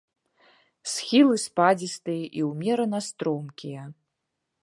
[0.93, 3.81] Схілы спадзістыя і ўмерана стромкія.